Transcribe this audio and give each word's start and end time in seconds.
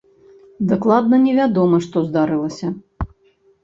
Дакладна 0.71 1.15
не 1.27 1.37
вядома, 1.43 1.77
што 1.87 2.07
здарылася. 2.09 2.77